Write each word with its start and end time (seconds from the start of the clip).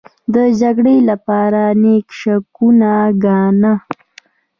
د 0.33 0.35
جګړې 0.59 0.95
لپاره 1.09 1.61
نېک 1.81 2.07
شګون 2.19 2.81
گاڼه. 3.23 3.73